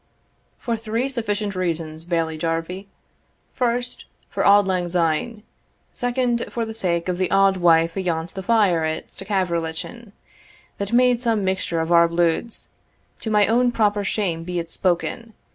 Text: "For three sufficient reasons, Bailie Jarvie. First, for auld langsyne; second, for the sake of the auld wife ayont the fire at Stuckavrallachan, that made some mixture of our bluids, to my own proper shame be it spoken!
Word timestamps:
"For 0.57 0.75
three 0.77 1.09
sufficient 1.09 1.55
reasons, 1.55 2.05
Bailie 2.05 2.39
Jarvie. 2.39 2.87
First, 3.53 4.05
for 4.31 4.43
auld 4.43 4.65
langsyne; 4.65 5.43
second, 5.93 6.43
for 6.49 6.65
the 6.65 6.73
sake 6.73 7.07
of 7.07 7.19
the 7.19 7.29
auld 7.29 7.57
wife 7.57 7.93
ayont 7.93 8.33
the 8.33 8.41
fire 8.41 8.83
at 8.83 9.09
Stuckavrallachan, 9.11 10.11
that 10.79 10.91
made 10.91 11.21
some 11.21 11.45
mixture 11.45 11.81
of 11.81 11.91
our 11.91 12.07
bluids, 12.07 12.69
to 13.19 13.29
my 13.29 13.45
own 13.45 13.71
proper 13.71 14.03
shame 14.03 14.43
be 14.43 14.57
it 14.57 14.71
spoken! 14.71 15.33